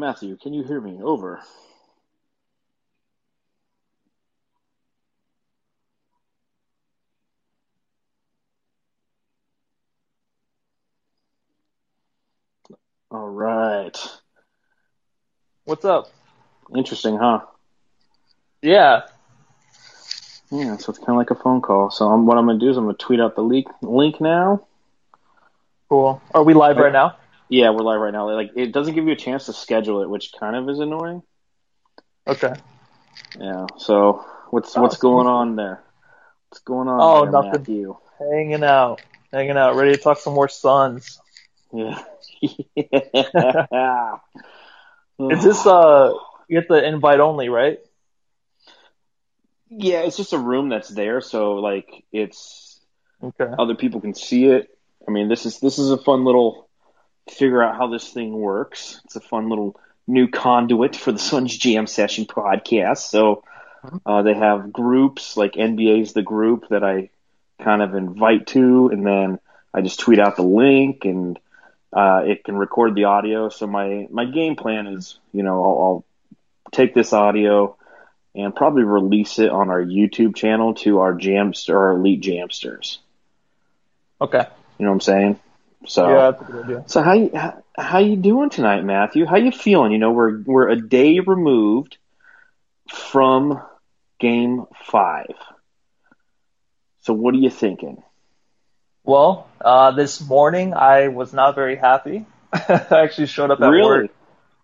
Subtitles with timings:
[0.00, 0.98] Matthew, can you hear me?
[1.02, 1.42] Over.
[13.10, 13.94] All right.
[15.64, 16.10] What's up?
[16.74, 17.40] Interesting, huh?
[18.62, 19.02] Yeah.
[20.50, 21.90] Yeah, so it's kind of like a phone call.
[21.90, 23.66] So I'm, what I'm going to do is I'm going to tweet out the link,
[23.82, 24.66] link now.
[25.90, 26.22] Cool.
[26.32, 27.16] Are we live right now?
[27.50, 28.32] Yeah, we're live right now.
[28.32, 31.22] Like it doesn't give you a chance to schedule it, which kind of is annoying.
[32.24, 32.54] Okay.
[33.40, 33.66] Yeah.
[33.76, 35.82] So what's what's going on there?
[36.48, 37.00] What's going on?
[37.00, 37.60] Oh, there, nothing.
[37.60, 37.96] Matthew?
[38.20, 39.02] Hanging out.
[39.32, 39.74] Hanging out.
[39.74, 41.18] Ready to talk some more Suns.
[41.74, 42.00] Yeah.
[45.20, 46.12] Is this uh
[46.48, 47.80] you get the invite only, right?
[49.70, 52.80] Yeah, it's just a room that's there, so like it's
[53.22, 53.52] Okay.
[53.58, 54.68] other people can see it.
[55.06, 56.69] I mean, this is this is a fun little
[57.28, 59.00] figure out how this thing works.
[59.04, 62.98] It's a fun little new conduit for the Suns Jam Session podcast.
[62.98, 63.44] So
[64.04, 67.10] uh, they have groups like NBA's the group that I
[67.62, 69.38] kind of invite to, and then
[69.72, 71.38] I just tweet out the link, and
[71.92, 73.48] uh, it can record the audio.
[73.48, 76.04] So my my game plan is, you know, I'll, I'll
[76.72, 77.76] take this audio
[78.34, 82.98] and probably release it on our YouTube channel to our jamster, our elite jamsters.
[84.20, 84.46] Okay.
[84.78, 85.40] You know what I'm saying?
[85.86, 86.86] So Yeah, that's a good idea.
[86.86, 89.26] so how you how, how you doing tonight, Matthew?
[89.26, 89.92] How you feeling?
[89.92, 91.98] You know, we're we're a day removed
[92.88, 93.60] from
[94.18, 95.34] game five.
[97.00, 98.02] So what are you thinking?
[99.04, 102.26] Well, uh this morning I was not very happy.
[102.52, 103.78] I actually showed up at really?
[103.78, 104.10] work.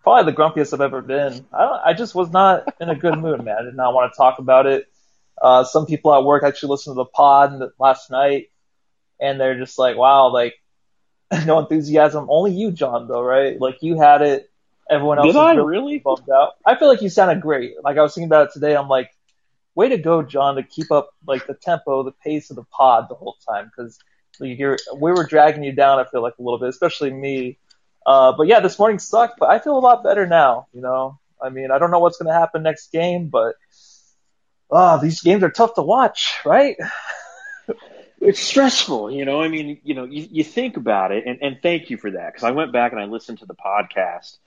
[0.03, 1.45] Probably the grumpiest I've ever been.
[1.53, 3.57] I don't, I just was not in a good mood, man.
[3.59, 4.85] I did not want to talk about it.
[5.41, 8.49] Uh some people at work actually listened to the pod last night
[9.19, 10.55] and they're just like, wow, like
[11.45, 12.27] no enthusiasm.
[12.29, 13.59] Only you, John, though, right?
[13.59, 14.49] Like you had it.
[14.89, 15.99] Everyone else Did was I really really?
[15.99, 16.53] bummed out.
[16.65, 17.73] I feel like you sounded great.
[17.83, 18.75] Like I was thinking about it today.
[18.75, 19.11] I'm like,
[19.75, 23.07] way to go, John, to keep up like the tempo, the pace of the pod
[23.09, 23.65] the whole time.
[23.65, 23.99] Because
[24.39, 25.99] you're, we were dragging you down.
[25.99, 27.57] I feel like a little bit, especially me.
[28.05, 29.39] Uh, but yeah, this morning sucked.
[29.39, 30.67] But I feel a lot better now.
[30.73, 33.55] You know, I mean, I don't know what's going to happen next game, but
[34.71, 36.77] ah, these games are tough to watch, right?
[38.19, 39.41] It's stressful, you know.
[39.41, 42.33] I mean, you know, you, you think about it, and, and thank you for that
[42.33, 44.37] because I went back and I listened to the podcast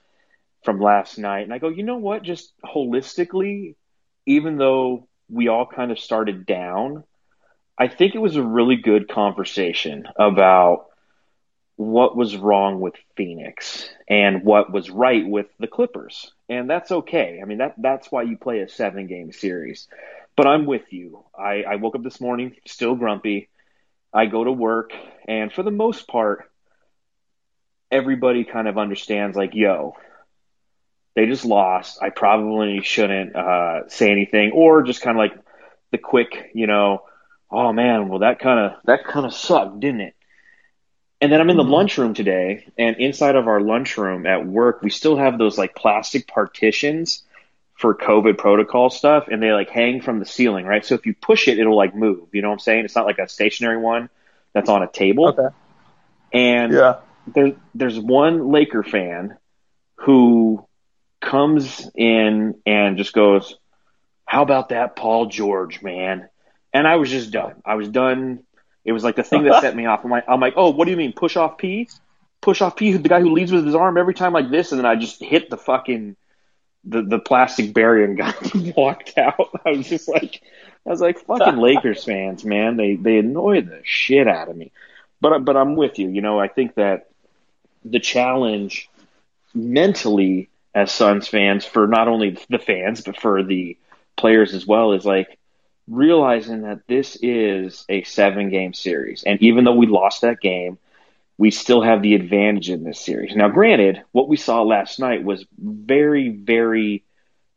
[0.63, 2.23] from last night, and I go, you know what?
[2.23, 3.75] Just holistically,
[4.25, 7.03] even though we all kind of started down,
[7.77, 10.87] I think it was a really good conversation about
[11.77, 16.31] what was wrong with Phoenix and what was right with the Clippers.
[16.49, 17.39] And that's okay.
[17.41, 19.87] I mean that that's why you play a seven game series.
[20.37, 21.23] But I'm with you.
[21.37, 23.49] I, I woke up this morning still grumpy.
[24.13, 24.91] I go to work
[25.27, 26.49] and for the most part
[27.91, 29.95] everybody kind of understands like, yo,
[31.15, 32.01] they just lost.
[32.01, 35.33] I probably shouldn't uh, say anything or just kind of like
[35.91, 37.03] the quick, you know,
[37.51, 40.15] oh man, well that kind of that kind of sucked, didn't it?
[41.21, 41.69] And then I'm in the Mhm.
[41.71, 46.27] lunchroom today, and inside of our lunchroom at work, we still have those like plastic
[46.27, 47.23] partitions
[47.81, 50.85] for COVID protocol stuff, and they like hang from the ceiling, right?
[50.85, 52.29] So if you push it, it'll like move.
[52.31, 52.85] You know what I'm saying?
[52.85, 54.07] It's not like a stationary one
[54.53, 55.29] that's on a table.
[55.29, 55.47] Okay.
[56.31, 56.97] And Yeah.
[57.25, 59.35] there, there's one Laker fan
[59.95, 60.63] who
[61.21, 63.57] comes in and just goes,
[64.25, 66.29] "How about that Paul George, man?"
[66.73, 67.63] And I was just done.
[67.65, 68.43] I was done.
[68.85, 70.01] It was like the thing that set me off.
[70.03, 71.89] I'm like, I'm like, "Oh, what do you mean push off P?
[72.41, 72.91] Push off P?
[72.93, 75.19] The guy who leads with his arm every time like this?" And then I just
[75.19, 76.15] hit the fucking
[76.83, 78.35] the the plastic barrier and got
[78.75, 79.49] walked out.
[79.65, 80.41] I was just like,
[80.85, 82.77] I was like, "Fucking Lakers fans, man!
[82.77, 84.71] They they annoy the shit out of me."
[85.19, 86.09] But but I'm with you.
[86.09, 87.09] You know, I think that
[87.85, 88.89] the challenge
[89.53, 93.77] mentally as Suns fans for not only the fans but for the
[94.15, 95.37] players as well is like
[95.87, 100.77] realizing that this is a seven game series and even though we lost that game
[101.41, 105.23] we still have the advantage in this series now granted what we saw last night
[105.23, 107.03] was very very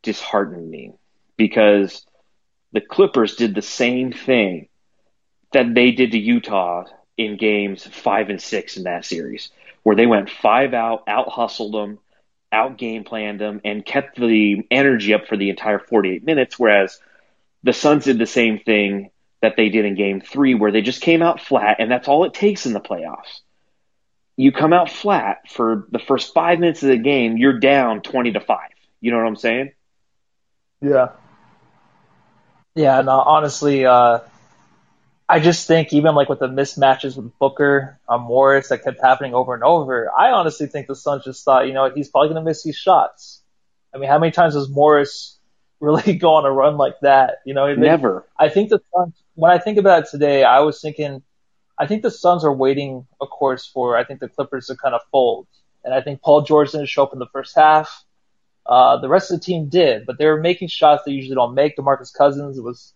[0.02, 0.96] disheartening
[1.36, 2.06] because
[2.72, 4.69] the clippers did the same thing
[5.52, 6.84] that they did to utah
[7.19, 9.50] in games five and six in that series
[9.82, 11.98] where they went five out out hustled them
[12.54, 16.58] out game planned them and kept the energy up for the entire 48 minutes.
[16.58, 16.98] Whereas
[17.62, 19.10] the Suns did the same thing
[19.42, 22.25] that they did in game three, where they just came out flat, and that's all
[22.25, 23.40] it takes in the playoffs.
[24.36, 28.32] You come out flat for the first five minutes of the game, you're down 20
[28.32, 28.70] to five.
[29.00, 29.72] You know what I'm saying?
[30.81, 31.10] Yeah.
[32.75, 34.20] Yeah, no, honestly, uh,
[35.28, 39.34] I just think even like with the mismatches with Booker on Morris that kept happening
[39.34, 42.44] over and over, I honestly think the Suns just thought, you know, he's probably going
[42.44, 43.42] to miss these shots.
[43.94, 45.38] I mean, how many times does Morris
[45.80, 47.37] really go on a run like that?
[47.46, 48.26] You know, they, never.
[48.38, 49.14] I think the Suns.
[49.34, 51.22] When I think about it today, I was thinking,
[51.79, 54.94] I think the Suns are waiting, of course, for I think the Clippers to kind
[54.94, 55.47] of fold,
[55.85, 58.05] and I think Paul George didn't show up in the first half.
[58.67, 61.55] Uh, the rest of the team did, but they were making shots they usually don't
[61.55, 61.76] make.
[61.76, 62.94] DeMarcus Cousins was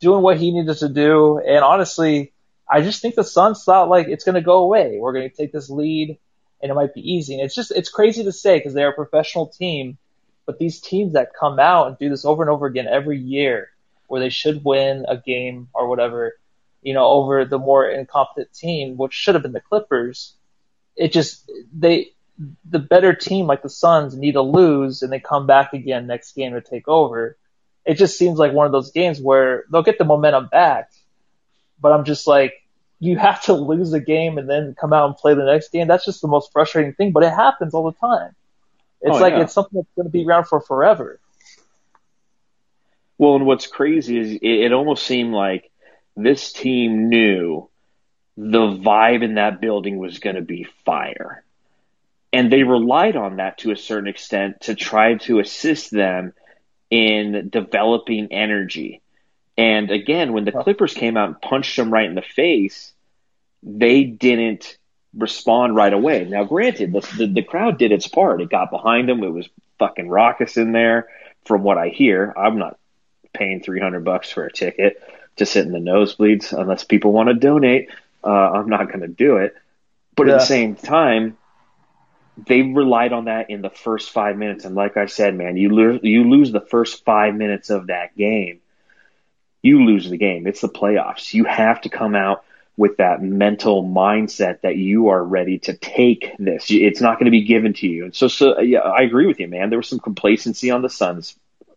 [0.00, 1.38] doing what he needed to do.
[1.38, 2.32] And honestly,
[2.68, 4.98] I just think the Suns thought like it's going to go away.
[4.98, 6.18] We're going to take this lead
[6.62, 7.34] and it might be easy.
[7.34, 9.98] And it's just, it's crazy to say because they're a professional team,
[10.46, 13.70] but these teams that come out and do this over and over again every year
[14.08, 16.34] where they should win a game or whatever,
[16.84, 20.34] you know, over the more incompetent team, which should have been the Clippers.
[20.94, 22.12] It just, they,
[22.64, 26.36] the better team like the Suns need to lose and they come back again next
[26.36, 27.36] game to take over
[27.84, 30.90] it just seems like one of those games where they'll get the momentum back,
[31.80, 32.54] but I'm just like,
[32.98, 35.88] you have to lose a game and then come out and play the next game.
[35.88, 38.34] That's just the most frustrating thing, but it happens all the time.
[39.00, 39.42] It's oh, like yeah.
[39.42, 41.20] it's something that's going to be around for forever.
[43.18, 45.70] Well, and what's crazy is it, it almost seemed like
[46.16, 47.68] this team knew
[48.36, 51.44] the vibe in that building was going to be fire.
[52.32, 56.32] And they relied on that to a certain extent to try to assist them
[56.90, 59.02] in developing energy.
[59.56, 62.92] And again, when the Clippers came out and punched them right in the face,
[63.62, 64.76] they didn't
[65.16, 66.24] respond right away.
[66.24, 68.40] Now, granted, the, the, the crowd did its part.
[68.40, 69.22] It got behind them.
[69.22, 71.08] It was fucking raucous in there.
[71.44, 72.78] From what I hear, I'm not
[73.32, 75.00] paying 300 bucks for a ticket
[75.36, 77.90] to sit in the nosebleeds unless people want to donate.
[78.22, 79.54] Uh, I'm not going to do it.
[80.16, 80.34] But yeah.
[80.34, 81.36] at the same time,
[82.46, 84.64] they relied on that in the first five minutes.
[84.64, 88.16] And like I said, man, you lose, you lose the first five minutes of that
[88.16, 88.60] game,
[89.62, 90.46] you lose the game.
[90.46, 91.32] It's the playoffs.
[91.32, 92.44] You have to come out
[92.76, 96.66] with that mental mindset that you are ready to take this.
[96.70, 98.04] It's not going to be given to you.
[98.04, 99.70] And so, so yeah, I agree with you, man.
[99.70, 101.36] There was some complacency on the Suns'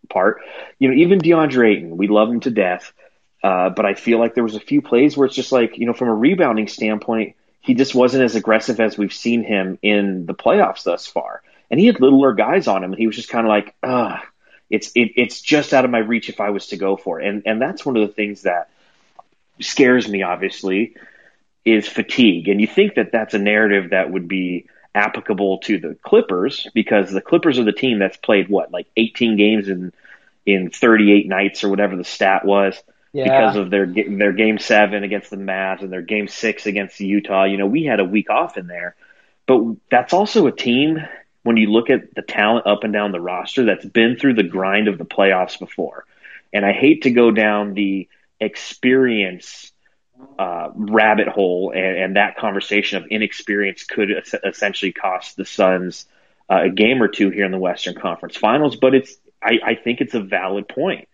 [0.10, 0.42] part.
[0.80, 2.94] You know, even DeAndre Ayton, we love him to death.
[3.48, 5.86] Uh, but I feel like there was a few plays where it's just like, you
[5.86, 10.26] know, from a rebounding standpoint, he just wasn't as aggressive as we've seen him in
[10.26, 11.42] the playoffs thus far.
[11.72, 14.20] And he had littler guys on him, and he was just kind of like, ugh,
[14.70, 17.28] it's it, it's just out of my reach if I was to go for it.
[17.28, 18.70] And and that's one of the things that
[19.62, 20.24] scares me.
[20.24, 20.98] Obviously,
[21.64, 25.96] is fatigue, and you think that that's a narrative that would be applicable to the
[26.02, 29.94] Clippers because the Clippers are the team that's played what like 18 games in
[30.46, 32.76] in 38 nights or whatever the stat was
[33.14, 33.24] yeah.
[33.24, 37.46] because of their their game seven against the Mavs and their game six against Utah.
[37.46, 38.96] You know, we had a week off in there,
[39.46, 41.00] but that's also a team
[41.44, 44.44] when you look at the talent up and down the roster that's been through the
[44.44, 46.06] grind of the playoffs before.
[46.52, 48.08] And I hate to go down the
[48.40, 49.72] experience
[50.38, 56.06] uh, rabbit hole and, and, that conversation of inexperience could es- essentially cost the Suns
[56.50, 58.76] uh, a game or two here in the Western Conference Finals.
[58.76, 61.08] But it's I, I think it's a valid point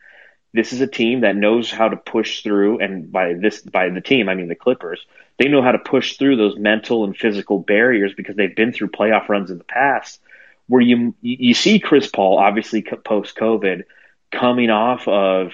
[0.53, 4.01] this is a team that knows how to push through, and by this by the
[4.01, 5.03] team I mean the Clippers.
[5.39, 8.89] They know how to push through those mental and physical barriers because they've been through
[8.89, 10.19] playoff runs in the past.
[10.67, 13.83] Where you you see Chris Paul obviously post COVID
[14.31, 15.51] coming off of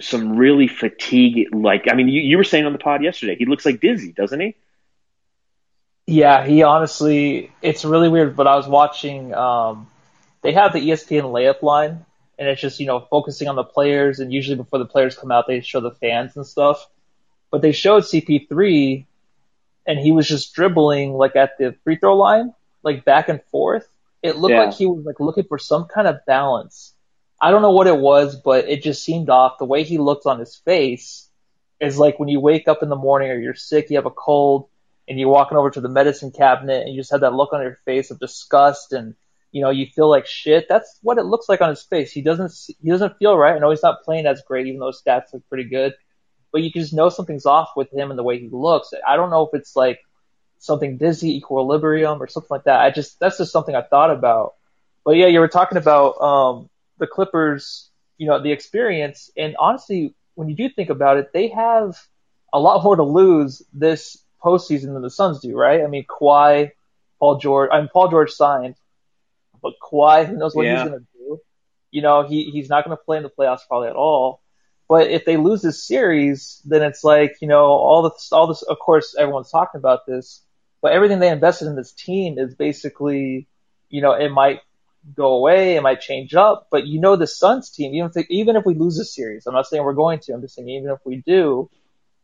[0.00, 1.48] some really fatigue.
[1.52, 4.12] Like I mean, you, you were saying on the pod yesterday, he looks like dizzy,
[4.12, 4.54] doesn't he?
[6.06, 8.36] Yeah, he honestly, it's really weird.
[8.36, 9.34] But I was watching.
[9.34, 9.88] Um,
[10.42, 12.04] they have the ESPN layup line
[12.38, 14.20] and it's just you know focusing on the players.
[14.20, 16.88] And usually before the players come out, they show the fans and stuff.
[17.50, 19.04] But they showed CP3,
[19.86, 23.86] and he was just dribbling like at the free throw line, like back and forth.
[24.22, 24.64] It looked yeah.
[24.64, 26.94] like he was like looking for some kind of balance.
[27.40, 29.58] I don't know what it was, but it just seemed off.
[29.58, 31.28] The way he looked on his face
[31.80, 34.10] is like when you wake up in the morning or you're sick, you have a
[34.10, 34.68] cold,
[35.08, 37.62] and you're walking over to the medicine cabinet and you just have that look on
[37.62, 39.14] your face of disgust and
[39.52, 40.66] you know, you feel like shit.
[40.68, 42.10] That's what it looks like on his face.
[42.10, 43.54] He doesn't he doesn't feel right.
[43.54, 45.94] I know he's not playing as great, even though his stats look pretty good.
[46.50, 48.92] But you can just know something's off with him and the way he looks.
[49.06, 50.00] I don't know if it's like
[50.58, 52.80] something dizzy, equilibrium, or something like that.
[52.80, 54.54] I just that's just something I thought about.
[55.04, 60.14] But yeah, you were talking about um, the Clippers, you know, the experience, and honestly,
[60.34, 61.98] when you do think about it, they have
[62.52, 65.82] a lot more to lose this postseason than the Suns do, right?
[65.82, 66.70] I mean, Kawhi,
[67.18, 68.76] Paul George, I mean, Paul George signed.
[69.62, 70.82] But Kawhi, who knows what yeah.
[70.82, 71.40] he's going to do?
[71.90, 74.40] You know, he he's not going to play in the playoffs probably at all.
[74.88, 78.62] But if they lose this series, then it's like you know all this all this.
[78.62, 80.42] Of course, everyone's talking about this,
[80.82, 83.46] but everything they invested in this team is basically,
[83.88, 84.60] you know, it might
[85.14, 85.76] go away.
[85.76, 88.64] It might change up, but you know the Suns team, even if they, even if
[88.66, 90.32] we lose a series, I'm not saying we're going to.
[90.32, 91.70] I'm just saying even if we do,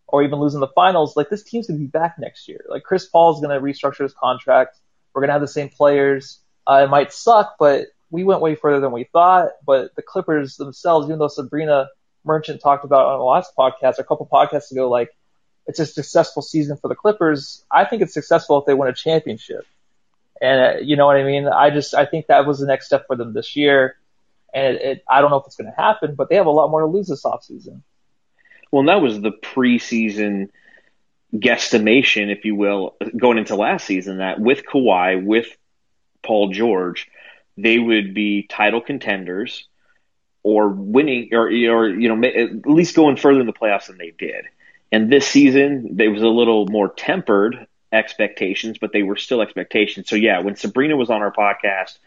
[0.06, 2.64] or even losing the finals, like this team's gonna be back next year.
[2.68, 4.78] Like Chris Paul's gonna restructure his contract.
[5.12, 6.40] We're gonna have the same players.
[6.68, 9.50] Uh, it might suck, but we went way further than we thought.
[9.64, 11.86] But the Clippers themselves, even though Sabreena
[12.24, 15.10] Merchant talked about on the last podcast, a couple podcasts ago, like
[15.66, 17.64] it's a successful season for the Clippers.
[17.70, 19.66] I think it's successful if they win a championship.
[20.40, 21.48] And uh, you know what I mean?
[21.48, 23.96] I just I think that was the next step for them this year.
[24.52, 26.50] And it, it, I don't know if it's going to happen, but they have a
[26.50, 27.82] lot more to lose this offseason.
[28.70, 30.50] Well, and that was the preseason
[31.34, 35.48] guesstimation, if you will, going into last season that with Kawhi, with
[36.28, 37.08] Paul George,
[37.56, 39.66] they would be title contenders
[40.42, 44.12] or winning or, or you know at least going further in the playoffs than they
[44.16, 44.44] did.
[44.92, 50.08] And this season, there was a little more tempered expectations, but they were still expectations.
[50.08, 51.98] So yeah, when Sabreena was on our podcast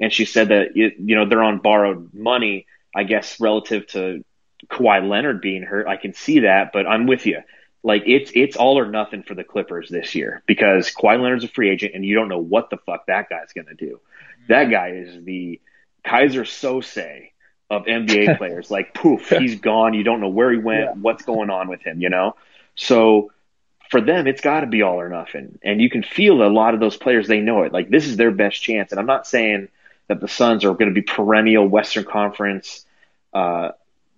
[0.00, 4.24] and she said that you know they're on borrowed money, I guess relative to
[4.68, 7.40] Kawhi Leonard being hurt, I can see that, but I'm with you.
[7.82, 11.48] Like it's it's all or nothing for the Clippers this year because Kawhi Leonard's a
[11.48, 14.00] free agent and you don't know what the fuck that guy's gonna do.
[14.48, 15.60] That guy is the
[16.04, 17.30] Keyser Söze
[17.70, 18.70] of NBA players.
[18.70, 19.94] like poof, he's gone.
[19.94, 20.92] You don't know where he went, yeah.
[20.92, 22.36] what's going on with him, you know?
[22.74, 23.32] So
[23.90, 25.58] for them, it's got to be all or nothing.
[25.62, 27.72] And you can feel a lot of those players, they know it.
[27.72, 28.90] Like this is their best chance.
[28.90, 29.68] And I'm not saying
[30.08, 32.84] that the Suns are going to be perennial Western Conference
[33.32, 33.70] uh,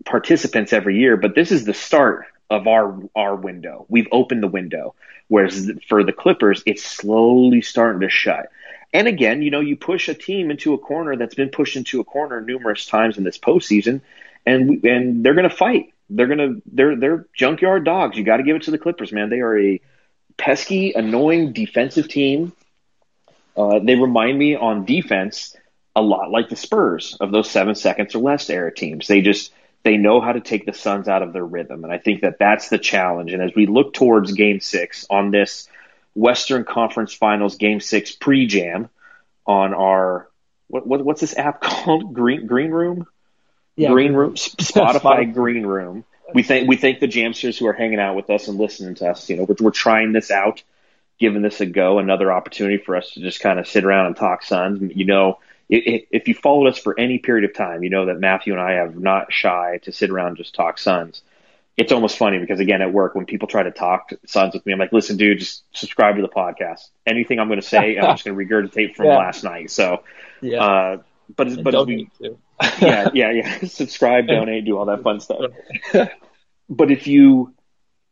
[0.04, 3.86] participants every year, but this is the start of our our window.
[3.88, 4.94] We've opened the window.
[5.28, 8.50] Whereas for the Clippers, it's slowly starting to shut.
[8.92, 12.00] And again, you know, you push a team into a corner that's been pushed into
[12.00, 14.02] a corner numerous times in this postseason,
[14.44, 15.94] and and they're going to fight.
[16.10, 18.18] They're going to they're they're junkyard dogs.
[18.18, 19.30] You got to give it to the Clippers, man.
[19.30, 19.80] They are a
[20.36, 22.52] pesky, annoying defensive team.
[23.56, 25.56] Uh, they remind me on defense
[25.96, 29.06] a lot like the Spurs of those seven seconds or less era teams.
[29.06, 29.50] They just
[29.84, 32.38] they know how to take the Suns out of their rhythm, and I think that
[32.38, 33.32] that's the challenge.
[33.32, 35.68] And as we look towards Game Six on this
[36.14, 38.88] Western Conference Finals Game Six pre-jam
[39.46, 40.28] on our
[40.68, 42.14] what, what what's this app called?
[42.14, 43.06] Green Green Room.
[43.76, 46.04] Yeah, Green Room, Spotify Green Room.
[46.34, 49.10] We thank we thank the Jamsters who are hanging out with us and listening to
[49.10, 49.28] us.
[49.28, 50.62] You know, we're, we're trying this out,
[51.18, 54.16] giving this a go, another opportunity for us to just kind of sit around and
[54.16, 54.92] talk Suns.
[54.94, 55.38] You know,
[55.72, 58.72] if you followed us for any period of time, you know that Matthew and I
[58.72, 61.22] have not shy to sit around and just talk Suns.
[61.78, 64.74] It's almost funny because again at work when people try to talk Suns with me,
[64.74, 66.88] I'm like, listen, dude, just subscribe to the podcast.
[67.06, 69.16] Anything I'm going to say, I'm just going to regurgitate from yeah.
[69.16, 69.70] last night.
[69.70, 70.04] So,
[70.42, 70.62] yeah.
[70.62, 70.96] Uh,
[71.34, 75.50] but and but we, yeah, yeah, yeah, subscribe, donate, do all that fun stuff.
[76.68, 77.54] but if you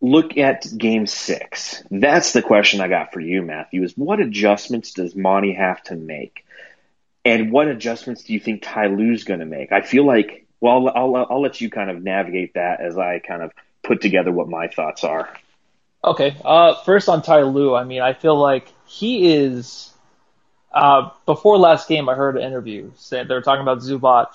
[0.00, 3.83] look at Game Six, that's the question I got for you, Matthew.
[3.83, 6.47] Is what adjustments does Monty have to make?
[7.25, 9.73] And what adjustments do you think Ty Lue's going to make?
[9.73, 13.19] I feel like, well, I'll, I'll, I'll let you kind of navigate that as I
[13.19, 15.29] kind of put together what my thoughts are.
[16.03, 16.37] Okay.
[16.43, 19.93] Uh, first on Ty Lue, I mean, I feel like he is.
[20.73, 24.29] Uh, before last game, I heard an interview saying they were talking about Zubac,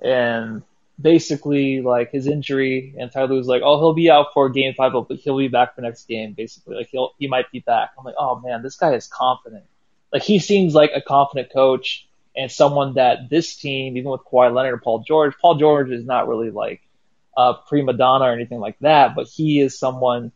[0.00, 0.62] and
[1.00, 4.92] basically like his injury, and Ty Lue's like, oh, he'll be out for game five,
[4.92, 6.32] but he'll be back for next game.
[6.32, 7.90] Basically, like he'll he might be back.
[7.96, 9.64] I'm like, oh man, this guy is confident
[10.12, 14.54] like he seems like a confident coach and someone that this team, even with Kawhi
[14.54, 16.80] Leonard and Paul George, Paul George is not really like
[17.36, 20.32] a prima donna or anything like that, but he is someone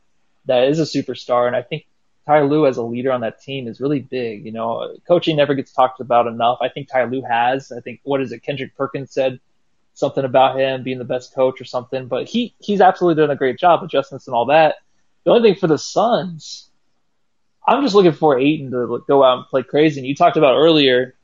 [0.47, 1.47] that is a superstar.
[1.47, 1.87] And I think
[2.27, 4.45] Ty Lue as a leader on that team is really big.
[4.45, 6.59] You know, coaching never gets talked about enough.
[6.61, 7.71] I think Ty Lue has.
[7.71, 8.43] I think what is it?
[8.43, 9.41] Kendrick Perkins said
[9.95, 13.37] something about him being the best coach or something, but he he's absolutely done a
[13.37, 14.77] great job, adjustments and all that.
[15.25, 16.66] The only thing for the Suns
[17.67, 20.01] I'm just looking for Ayton to go out and play crazy.
[20.01, 21.15] And you talked about earlier,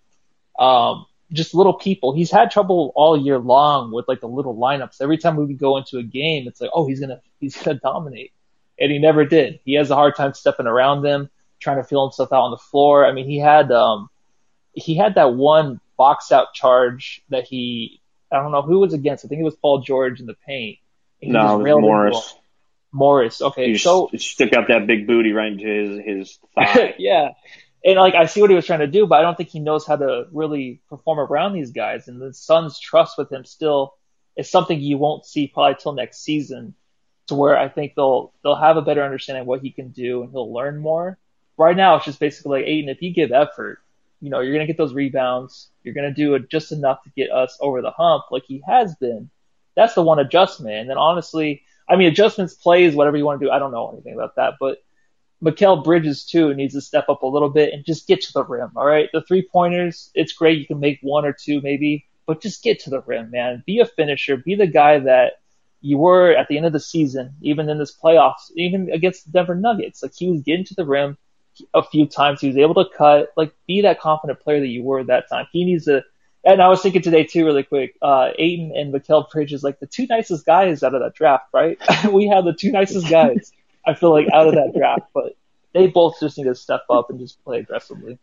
[0.59, 2.15] um, just little people.
[2.15, 5.01] He's had trouble all year long with like the little lineups.
[5.01, 7.79] Every time we would go into a game, it's like, oh, he's gonna he's gonna
[7.79, 8.33] dominate,
[8.79, 9.61] and he never did.
[9.65, 11.31] He has a hard time stepping around them,
[11.61, 13.07] trying to feel himself out on the floor.
[13.07, 14.11] I mean, he had um,
[14.73, 18.01] he had that one box out charge that he
[18.33, 19.25] I don't know who was against.
[19.25, 20.79] I think it was Paul George in the paint.
[21.23, 22.35] No, it was Morris.
[22.93, 23.41] Morris.
[23.41, 26.95] Okay, he so stuck out that big booty right into his his thigh.
[26.99, 27.31] yeah,
[27.85, 29.61] and like I see what he was trying to do, but I don't think he
[29.61, 32.07] knows how to really perform around these guys.
[32.07, 33.95] And the Suns' trust with him still
[34.37, 36.75] is something you won't see probably till next season,
[37.29, 40.23] to where I think they'll they'll have a better understanding of what he can do
[40.23, 41.19] and he'll learn more.
[41.57, 42.91] Right now, it's just basically like Ayton.
[42.91, 43.79] If you give effort,
[44.21, 45.71] you know you're gonna get those rebounds.
[45.83, 48.95] You're gonna do it just enough to get us over the hump, like he has
[48.97, 49.31] been.
[49.75, 50.77] That's the one adjustment.
[50.77, 53.51] And then honestly I mean, adjustments, plays, whatever you want to do.
[53.51, 54.79] I don't know anything about that, but
[55.43, 58.45] Mikal Bridges too needs to step up a little bit and just get to the
[58.45, 58.71] rim.
[58.77, 60.59] All right, the three pointers, it's great.
[60.59, 63.63] You can make one or two maybe, but just get to the rim, man.
[63.67, 64.37] Be a finisher.
[64.37, 65.35] Be the guy that
[65.81, 69.33] you were at the end of the season, even in this playoffs, even against the
[69.33, 70.03] Denver Nuggets.
[70.03, 71.19] Like he was getting to the rim
[71.75, 72.41] a few times.
[72.41, 73.31] He was able to cut.
[73.37, 75.47] Like be that confident player that you were at that time.
[75.53, 76.05] He needs to.
[76.45, 77.97] And I was thinking today too, really quick.
[78.03, 81.79] Uh, Ayton and Mikal Bridges, like the two nicest guys out of that draft, right?
[82.13, 83.53] we have the two nicest guys.
[83.87, 85.37] I feel like out of that draft, but
[85.73, 88.19] they both just need to step up and just play aggressively.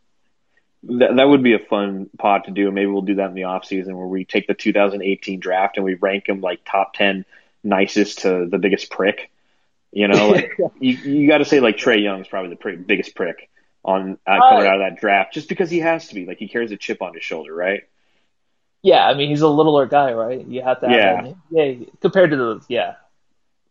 [0.83, 2.71] That, that would be a fun pod to do.
[2.71, 5.85] Maybe we'll do that in the off season where we take the 2018 draft and
[5.85, 7.25] we rank them like top 10
[7.63, 9.31] nicest to the biggest prick.
[9.91, 13.15] You know, like you you got to say like Trae Young's probably the pr- biggest
[13.15, 13.49] prick
[13.83, 16.25] on uh, coming out of that draft, just because he has to be.
[16.25, 17.83] Like he carries a chip on his shoulder, right?
[18.81, 20.45] Yeah, I mean he's a littler guy, right?
[20.45, 21.85] You have to have yeah, yeah.
[22.01, 22.95] Compared to the yeah,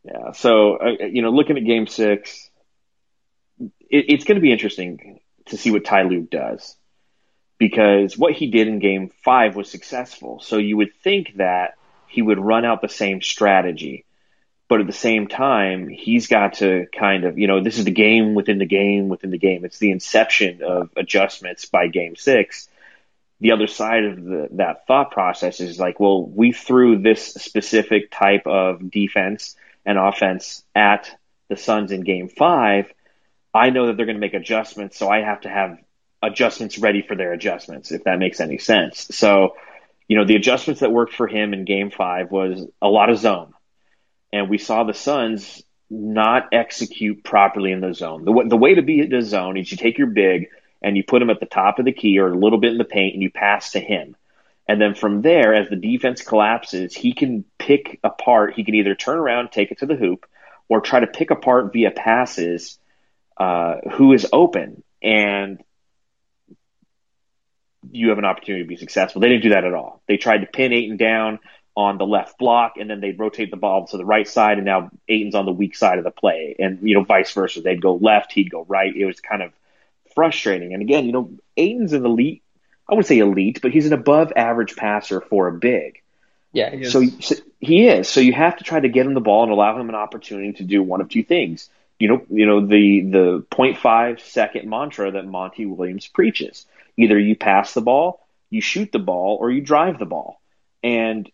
[0.04, 0.32] yeah.
[0.32, 2.50] So uh, you know, looking at Game Six,
[3.58, 3.70] it,
[4.08, 6.76] it's going to be interesting to see what Ty Lue does
[7.58, 10.40] because what he did in Game Five was successful.
[10.40, 11.74] So you would think that
[12.06, 14.04] he would run out the same strategy.
[14.68, 17.90] But at the same time, he's got to kind of, you know, this is the
[17.90, 19.64] game within the game within the game.
[19.64, 22.68] It's the inception of adjustments by game six.
[23.40, 28.10] The other side of the, that thought process is like, well, we threw this specific
[28.10, 29.54] type of defense
[29.86, 31.10] and offense at
[31.48, 32.92] the Suns in game five.
[33.54, 35.78] I know that they're going to make adjustments, so I have to have
[36.22, 39.06] adjustments ready for their adjustments, if that makes any sense.
[39.12, 39.54] So,
[40.08, 43.18] you know, the adjustments that worked for him in game five was a lot of
[43.18, 43.54] zone.
[44.32, 48.24] And we saw the Suns not execute properly in the zone.
[48.24, 50.48] The, the way to beat the zone is you take your big
[50.82, 52.78] and you put him at the top of the key or a little bit in
[52.78, 54.16] the paint and you pass to him.
[54.68, 58.54] And then from there, as the defense collapses, he can pick apart.
[58.54, 60.26] He can either turn around, take it to the hoop,
[60.68, 62.78] or try to pick apart via passes
[63.38, 64.82] uh, who is open.
[65.02, 65.62] And
[67.90, 69.20] you have an opportunity to be successful.
[69.20, 70.02] They didn't do that at all.
[70.06, 71.38] They tried to pin Ayton down
[71.74, 74.66] on the left block, and then they'd rotate the ball to the right side, and
[74.66, 77.60] now Ayton's on the weak side of the play, and you know vice versa.
[77.60, 78.94] They'd go left, he'd go right.
[78.94, 79.52] It was kind of
[80.18, 80.72] frustrating.
[80.72, 82.42] And again, you know, Ayton's an elite.
[82.88, 86.02] I wouldn't say elite, but he's an above average passer for a big.
[86.52, 88.08] Yeah, he so, so he is.
[88.08, 90.54] So you have to try to get him the ball and allow him an opportunity
[90.54, 91.70] to do one of two things.
[92.00, 96.66] You know, you know the the 0.5 second mantra that Monty Williams preaches.
[96.96, 100.40] Either you pass the ball, you shoot the ball, or you drive the ball.
[100.82, 101.30] And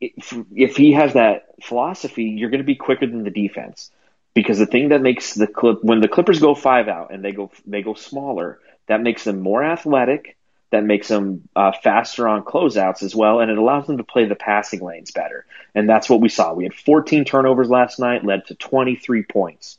[0.00, 3.92] if, if he has that philosophy, you're going to be quicker than the defense.
[4.34, 7.32] Because the thing that makes the clip when the Clippers go five out and they
[7.32, 10.36] go they go smaller, that makes them more athletic.
[10.70, 14.24] That makes them uh, faster on closeouts as well, and it allows them to play
[14.24, 15.46] the passing lanes better.
[15.72, 16.52] And that's what we saw.
[16.52, 19.78] We had 14 turnovers last night, led to 23 points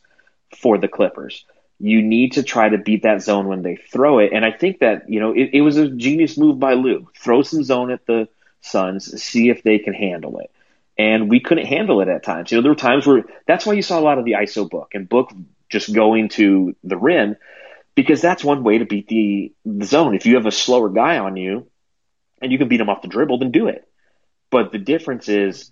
[0.61, 1.43] for the Clippers.
[1.79, 4.31] You need to try to beat that zone when they throw it.
[4.31, 7.09] And I think that, you know, it, it was a genius move by Lue.
[7.17, 8.29] Throw some zone at the
[8.61, 10.49] Suns, see if they can handle it.
[10.97, 12.51] And we couldn't handle it at times.
[12.51, 14.69] You know, there were times where that's why you saw a lot of the ISO
[14.69, 15.31] book and book
[15.69, 17.35] just going to the rim
[17.95, 20.15] because that's one way to beat the, the zone.
[20.15, 21.67] If you have a slower guy on you
[22.41, 23.87] and you can beat him off the dribble, then do it.
[24.51, 25.71] But the difference is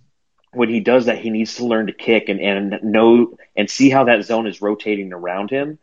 [0.54, 3.90] when he does that, he needs to learn to kick and, and know and see
[3.90, 5.80] how that zone is rotating around him.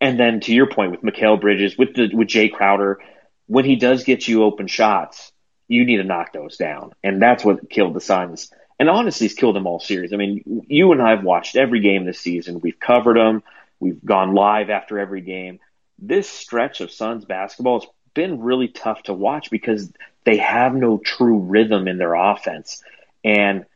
[0.00, 2.98] And then to your point with Mikal Bridges, with the with Jae Crowder,
[3.46, 5.32] when he does get you open shots,
[5.68, 6.92] you need to knock those down.
[7.02, 8.50] And that's what killed the Suns.
[8.82, 10.12] And honestly, it's killed them all series.
[10.12, 12.60] I mean, you and I have watched every game this season.
[12.60, 13.44] We've covered them.
[13.78, 15.60] We've gone live after every game.
[16.00, 19.92] This stretch of Suns basketball has been really tough to watch because
[20.24, 22.82] they have no true rhythm in their offense.
[23.22, 23.66] And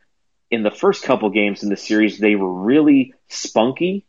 [0.51, 4.05] in the first couple games in the series, they were really spunky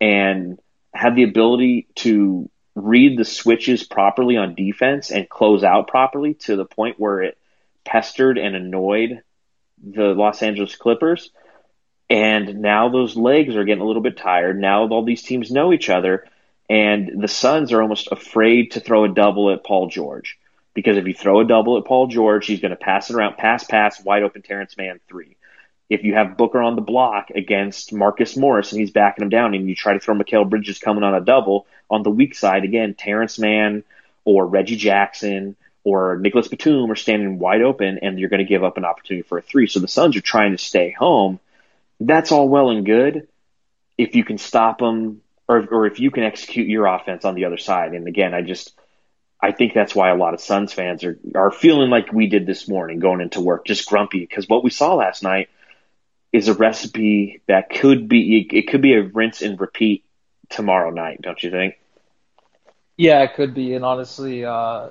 [0.00, 0.60] and
[0.94, 6.54] had the ability to read the switches properly on defense and close out properly to
[6.54, 7.36] the point where it
[7.84, 9.24] pestered and annoyed
[9.82, 11.30] the Los Angeles Clippers.
[12.08, 14.60] And now those legs are getting a little bit tired.
[14.60, 16.24] Now all these teams know each other,
[16.70, 20.38] and the Suns are almost afraid to throw a double at Paul George.
[20.72, 23.38] Because if you throw a double at Paul George, he's going to pass it around,
[23.38, 25.36] pass, pass, wide open Terance Mann three
[25.88, 29.54] if you have Booker on the block against Marcus Morris and he's backing him down
[29.54, 32.64] and you try to throw Mikal Bridges coming on a double on the weak side,
[32.64, 33.84] again, Terance Mann
[34.24, 38.64] or Reggie Jackson or Nicolas Batum are standing wide open and you're going to give
[38.64, 39.68] up an opportunity for a three.
[39.68, 41.38] So the Suns are trying to stay home.
[42.00, 43.28] That's all well and good
[43.96, 47.44] if you can stop them or, or if you can execute your offense on the
[47.44, 47.92] other side.
[47.92, 48.74] And again, I just,
[49.40, 52.46] I think that's why a lot of Suns fans are, are feeling like we did
[52.46, 55.50] this morning going into work, just grumpy because what we saw last night
[56.32, 60.04] is a recipe that could be it could be a rinse and repeat
[60.48, 61.76] tomorrow night, don't you think?
[62.96, 63.74] Yeah, it could be.
[63.74, 64.88] And honestly, uh,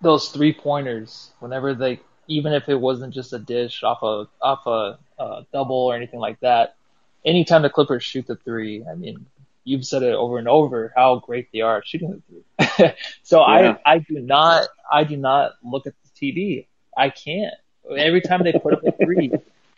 [0.00, 4.66] those three pointers, whenever they, even if it wasn't just a dish off a off
[4.66, 6.76] a uh, double or anything like that,
[7.24, 9.26] anytime the Clippers shoot the three, I mean,
[9.64, 12.42] you've said it over and over how great they are shooting the
[12.76, 12.92] three.
[13.22, 13.76] so yeah.
[13.84, 16.66] I I do not I do not look at the TV.
[16.96, 17.54] I can't.
[17.96, 19.32] Every time they put up a three,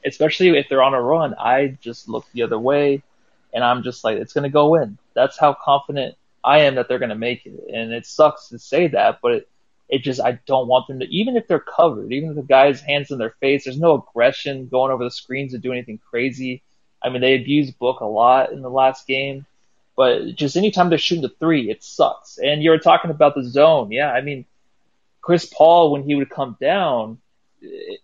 [0.04, 3.02] especially if they're on a run, I just look the other way,
[3.52, 4.98] and I'm just like, it's gonna go in.
[5.14, 7.54] That's how confident I am that they're gonna make it.
[7.72, 9.48] And it sucks to say that, but it,
[9.88, 12.80] it just I don't want them to even if they're covered, even if the guy's
[12.80, 16.62] hands in their face, there's no aggression going over the screens to do anything crazy.
[17.02, 19.46] I mean, they abused Book a lot in the last game,
[19.96, 22.38] but just anytime they're shooting the three, it sucks.
[22.38, 24.10] And you were talking about the zone, yeah.
[24.10, 24.44] I mean,
[25.20, 27.18] Chris Paul when he would come down,
[27.62, 27.96] eh,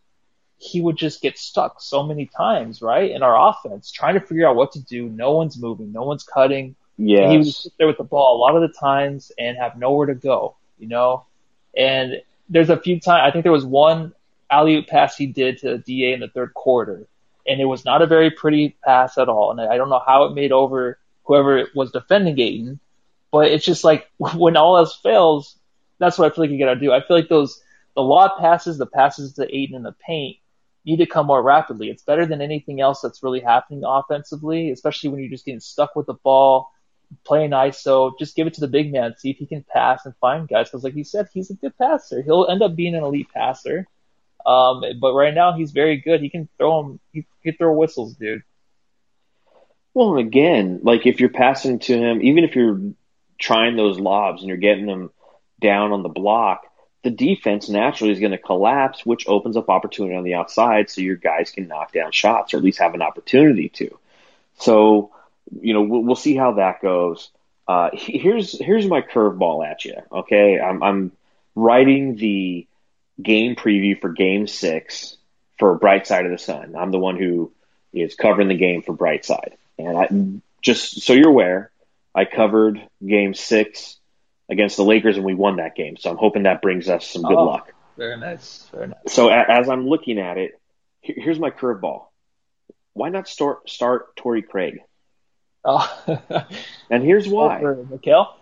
[0.58, 3.10] he would just get stuck so many times, right?
[3.10, 5.08] In our offense, trying to figure out what to do.
[5.08, 6.76] No one's moving, no one's cutting.
[6.96, 9.76] Yeah, he was sit there with the ball a lot of the times and have
[9.76, 11.26] nowhere to go, you know.
[11.76, 14.12] And there's a few times I think there was one
[14.50, 17.06] alley oop pass he did to Da in the third quarter,
[17.46, 19.50] and it was not a very pretty pass at all.
[19.50, 22.80] And I don't know how it made over whoever was defending Ayton,
[23.30, 25.56] but it's just like when all else fails,
[25.98, 26.92] that's what I feel like you gotta do.
[26.92, 27.62] I feel like those
[27.94, 30.38] the lob passes, the passes to Ayton in the paint
[30.84, 31.90] need to come more rapidly.
[31.90, 35.94] It's better than anything else that's really happening offensively, especially when you're just getting stuck
[35.94, 36.71] with the ball,
[37.24, 38.12] playing ISO.
[38.18, 40.68] Just give it to the big man, see if he can pass and find guys.
[40.68, 42.22] Because like you said, he's a good passer.
[42.22, 43.86] He'll end up being an elite passer.
[44.44, 46.20] Um, but right now he's very good.
[46.20, 47.00] He can throw him.
[47.12, 48.42] He can throw whistles, dude.
[49.94, 52.80] Well, again, like if you're passing to him, even if you're
[53.38, 55.10] trying those lobs and you're getting them
[55.60, 56.62] down on the block,
[57.02, 61.00] the defense naturally is going to collapse, which opens up opportunity on the outside so
[61.00, 63.98] your guys can knock down shots or at least have an opportunity to.
[64.58, 65.10] So,
[65.60, 67.30] you know, we'll, we'll see how that goes.
[67.68, 69.94] Uh, here's here's my curveball at you.
[70.10, 71.12] Okay, I'm, I'm
[71.54, 72.66] writing the
[73.20, 75.16] game preview for Game Six
[75.58, 76.74] for Bright Side of the Sun.
[76.76, 77.52] I'm the one who
[77.92, 80.08] is covering the game for Bright Side, and I,
[80.60, 81.70] just so you're aware,
[82.14, 83.98] I covered Game Six
[84.48, 85.96] against the Lakers, and we won that game.
[85.96, 87.72] So I'm hoping that brings us some good oh, luck.
[87.96, 88.68] Very nice.
[88.72, 88.98] Very nice.
[89.08, 90.60] So a- as I'm looking at it,
[91.00, 92.06] here's my curveball.
[92.94, 94.80] Why not start start Torrey Craig?
[95.64, 96.46] Oh.
[96.90, 97.58] and here's why.
[97.58, 98.34] Over Mikal?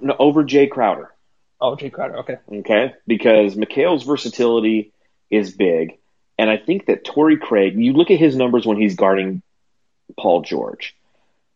[0.00, 1.12] No, over Jae Crowder.
[1.60, 2.18] Oh, Jae Crowder.
[2.18, 2.36] Okay.
[2.52, 4.92] Okay, because Mikal's versatility
[5.30, 5.98] is big,
[6.38, 7.74] and I think that Torrey Craig.
[7.76, 9.42] You look at his numbers when he's guarding
[10.18, 10.94] Paul George.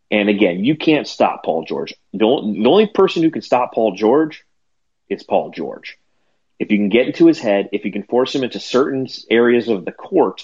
[0.09, 1.93] And again, you can't stop Paul George.
[2.13, 4.43] The only, the only person who can stop Paul George
[5.09, 5.97] is Paul George.
[6.59, 9.69] If you can get into his head, if you can force him into certain areas
[9.69, 10.43] of the court,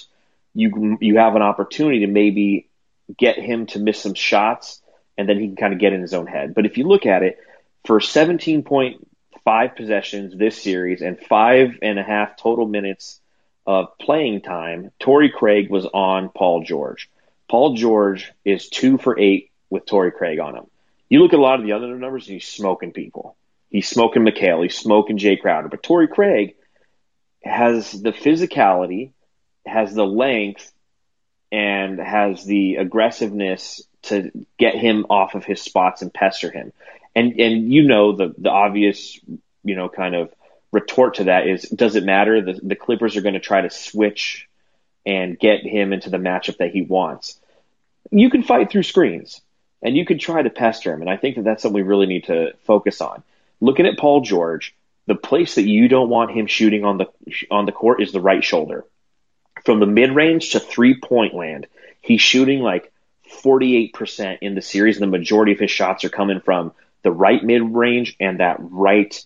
[0.54, 2.67] you you have an opportunity to maybe
[3.16, 4.82] get him to miss some shots,
[5.16, 6.54] and then he can kind of get in his own head.
[6.54, 7.38] But if you look at it,
[7.84, 13.20] for 17.5 possessions this series and five and a half total minutes
[13.66, 17.10] of playing time, Torrey Craig was on Paul George.
[17.48, 20.66] Paul George is two for eight with Torrey Craig on him.
[21.08, 23.36] You look at a lot of the other numbers, and he's smoking people.
[23.70, 24.62] He's smoking Mikal.
[24.62, 25.68] He's smoking Jae Crowder.
[25.68, 26.56] But Torrey Craig
[27.42, 29.12] has the physicality,
[29.66, 30.72] has the length,
[31.50, 36.72] and has the aggressiveness to get him off of his spots and pester him.
[37.14, 39.18] And and you know the the obvious
[39.64, 40.32] you know kind of
[40.72, 42.40] retort to that is does it matter?
[42.40, 44.48] The the Clippers are going to try to switch
[45.06, 47.38] and get him into the matchup that he wants.
[48.10, 49.40] You can fight through screens
[49.82, 51.00] and you can try to pester him.
[51.00, 53.22] And I think that that's something we really need to focus on.
[53.60, 54.74] Looking at Paul George,
[55.06, 57.06] the place that you don't want him shooting on the
[57.50, 58.84] on the court is the right shoulder.
[59.68, 61.66] From the mid range to three point land,
[62.00, 62.90] he's shooting like
[63.44, 67.44] 48% in the series, and the majority of his shots are coming from the right
[67.44, 69.22] mid range and that right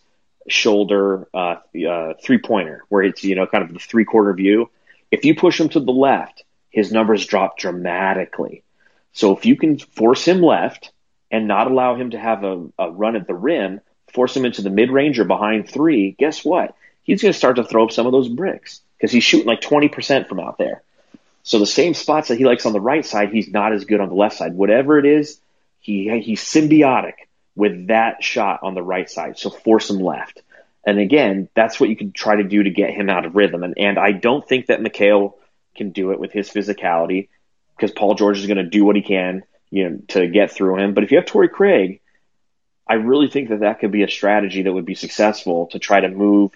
[0.48, 4.68] shoulder uh, uh, three pointer, where it's you know kind of the three quarter view.
[5.12, 8.64] If you push him to the left, his numbers drop dramatically.
[9.12, 10.90] So if you can force him left
[11.30, 13.80] and not allow him to have a, a run at the rim,
[14.12, 16.74] force him into the mid range or behind three, guess what?
[17.04, 19.60] He's going to start to throw up some of those bricks because he's shooting like
[19.60, 20.80] 20% from out there.
[21.42, 24.00] So the same spots that he likes on the right side, he's not as good
[24.00, 24.54] on the left side.
[24.54, 25.40] Whatever it is,
[25.80, 27.14] he he's symbiotic
[27.56, 29.38] with that shot on the right side.
[29.38, 30.40] So force him left.
[30.86, 33.64] And again, that's what you can try to do to get him out of rhythm.
[33.64, 35.34] And, and I don't think that Mikal
[35.74, 37.28] can do it with his physicality
[37.76, 40.78] because Paul George is going to do what he can, you know, to get through
[40.78, 40.94] him.
[40.94, 42.00] But if you have Torrey Craig,
[42.86, 45.98] I really think that that could be a strategy that would be successful to try
[45.98, 46.52] to move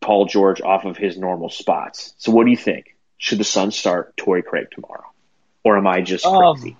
[0.00, 2.14] Paul George off of his normal spots.
[2.18, 2.96] So what do you think?
[3.18, 5.04] Should the Suns start Torrey Craig tomorrow?
[5.62, 6.76] Or am I just um, crazy?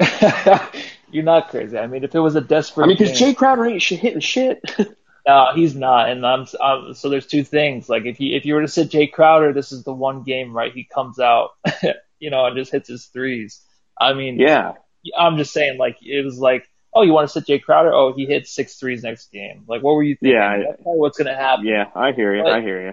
[0.00, 0.60] Um,
[1.10, 1.76] You're not crazy.
[1.76, 4.20] I mean, if it was a desperate, I mean, because Jae Crowder ain't shit hitting
[4.20, 4.62] shit.
[5.28, 7.86] No, he's not, and I'm, I'm so there's two things.
[7.86, 10.54] Like if you if you were to sit Jae Crowder, this is the one game,
[10.54, 10.72] right?
[10.72, 11.50] He comes out,
[12.18, 13.60] you know, and just hits his threes.
[14.00, 14.72] I mean, yeah,
[15.14, 17.92] I'm just saying, like it was like, oh, you want to sit Jae Crowder?
[17.92, 19.64] Oh, he hits six threes next game.
[19.68, 20.36] Like, what were you thinking?
[20.36, 21.66] Yeah, That's probably what's gonna happen.
[21.66, 21.84] yeah.
[21.94, 22.44] I hear you.
[22.44, 22.92] I hear you.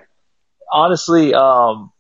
[0.72, 1.92] Honestly, um,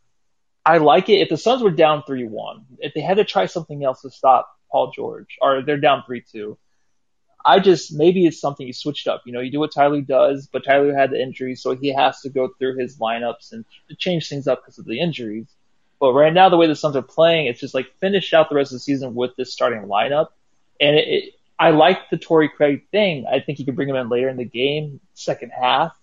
[0.65, 1.21] I like it.
[1.21, 4.09] If the Suns were down three one, if they had to try something else to
[4.09, 6.57] stop Paul George, or they're down three two.
[7.47, 9.21] I just maybe it's something you switched up.
[9.25, 11.75] You know, you do what Ty Lue does, but Ty Lue had the injury, so
[11.75, 13.65] he has to go through his lineups and
[13.99, 15.45] change things up because of the injuries.
[15.99, 18.55] But right now, the way the Suns are playing, it's just like finish out the
[18.55, 20.29] rest of the season with this starting lineup.
[20.81, 23.25] And it, I like the Torrey Craig thing.
[23.31, 25.97] I think you can bring him in later in the game, second half.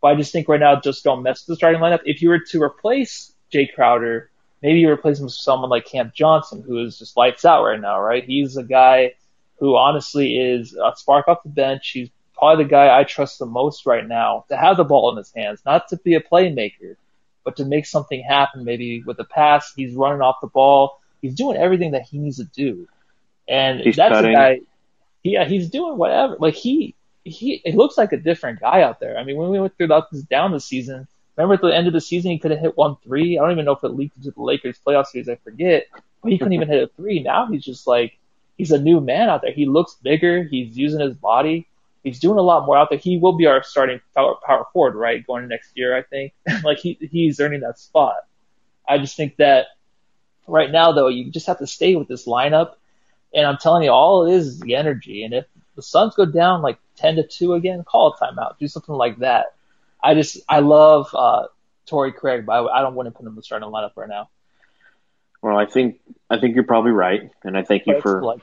[0.00, 2.00] But I just think right now, just don't mess with the starting lineup.
[2.04, 4.30] If you were to replace Jae Crowder,
[4.62, 7.80] maybe you replace him with someone like Cam Johnson, who is just lights out right
[7.80, 8.24] now, right?
[8.24, 9.14] He's a guy
[9.58, 11.90] who honestly is a spark off the bench.
[11.90, 15.16] He's probably the guy I trust the most right now to have the ball in
[15.16, 16.96] his hands, not to be a playmaker,
[17.44, 18.64] but to make something happen.
[18.64, 21.00] Maybe with a pass, he's running off the ball.
[21.20, 22.88] He's doing everything that he needs to do,
[23.46, 24.32] and He's that's cutting.
[24.32, 24.60] a guy.
[25.22, 26.36] Yeah, he's doing whatever.
[26.38, 29.16] Like he, he, it looks like a different guy out there.
[29.16, 31.06] I mean, when we went through the ups and season,
[31.36, 33.38] remember at the end of the season he could have hit one three.
[33.38, 35.28] I don't even know if it leaked into the Lakers playoff series.
[35.28, 35.86] I forget,
[36.22, 37.22] but he couldn't even hit a three.
[37.22, 38.18] Now he's just like
[38.58, 39.52] he's a new man out there.
[39.52, 40.44] He looks bigger.
[40.44, 41.66] He's using his body.
[42.02, 42.98] He's doing a lot more out there.
[42.98, 45.96] He will be our starting power, power forward, right, going next year.
[45.96, 46.32] I think.
[46.64, 48.16] like he he's earning that spot.
[48.88, 49.66] I just think that
[50.46, 52.74] right now, though, you just have to stay with this lineup.
[53.34, 55.24] And I'm telling you, all it is is the energy.
[55.24, 58.58] And if the Suns go down like 10 to 2 again, call a timeout.
[58.58, 59.54] Do something like that.
[60.02, 61.46] I just, I love, uh,
[61.86, 64.08] Torrey Craig, but I, I don't want to put him in the starting lineup right
[64.08, 64.28] now.
[65.42, 65.98] Well, I think
[66.30, 68.42] I think you're probably right, and I thank you for like,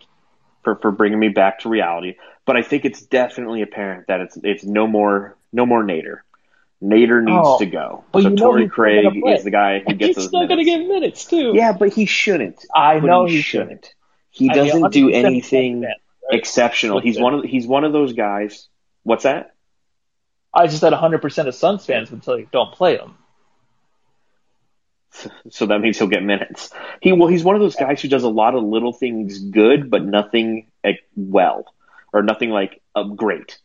[0.64, 2.16] for, for bringing me back to reality.
[2.46, 6.18] But I think it's definitely apparent that it's it's no more no more Nader.
[6.84, 8.04] Nader needs Oh, to go.
[8.12, 10.80] but so you Torrey Craig is the guy who gets he's still going to get
[10.86, 11.54] minutes too.
[11.56, 12.66] Yeah, but he shouldn't.
[12.76, 13.94] I But know he he shouldn't.
[14.32, 15.96] He doesn't do 100% anything right?
[16.32, 17.00] exceptional.
[17.00, 18.68] He's one of he's one of those guys.
[19.04, 19.56] What's that?
[20.54, 23.16] I just had 100% of Suns fans would tell you don't play him.
[25.50, 26.70] So that means he'll get minutes.
[27.02, 29.90] He well, he's one of those guys who does a lot of little things good,
[29.90, 31.66] but nothing like, well,
[32.14, 33.58] or nothing like uh, great.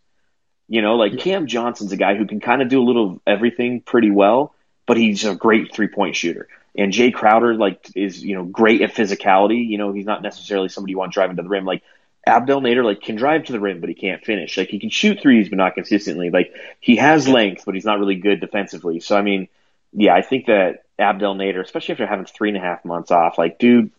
[0.69, 1.23] You know, like Yeah.
[1.23, 4.55] Cam Johnson's a guy who can kind of do a little of everything pretty well,
[4.87, 6.49] but he's a great three point shooter.
[6.77, 9.69] And Jae Crowder, like, is you know great at physicality.
[9.69, 11.65] You know, he's not necessarily somebody you want driving to the rim.
[11.65, 11.83] Like
[12.27, 14.57] Abdel Nader, like can drive to the rim, but he can't finish.
[14.57, 16.31] Like he can shoot threes, but not consistently.
[16.31, 19.01] Like he has length, but he's not really good defensively.
[19.01, 19.49] So I mean,
[19.93, 23.39] yeah, I think that Abdel Nader, especially after having three and a half months off,
[23.39, 23.91] like, dude,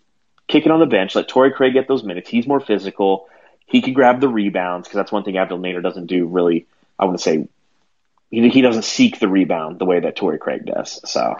[0.47, 1.15] kick it on the bench.
[1.15, 2.29] Let Torrey Craig get those minutes.
[2.29, 3.29] He's more physical.
[3.65, 6.67] He can grab the rebounds because that's one thing Abdel Nader doesn't do really.
[6.97, 7.47] I want to say
[8.29, 11.01] he, he doesn't seek the rebound the way that Torrey Craig does.
[11.09, 11.35] So,